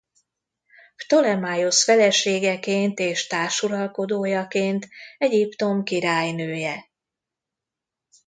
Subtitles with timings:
[0.95, 6.89] Ptolemaiosz feleségeként és társuralkodójaként Egyiptom királynője.